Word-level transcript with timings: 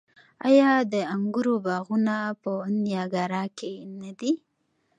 آیا 0.47 0.71
د 0.93 0.95
انګورو 1.13 1.55
باغونه 1.65 2.15
په 2.41 2.51
نیاګرا 2.83 3.43
کې 3.57 3.71
نه 4.01 4.11
دي؟ 4.19 4.31